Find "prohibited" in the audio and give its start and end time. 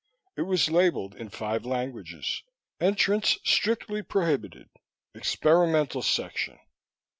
4.01-4.71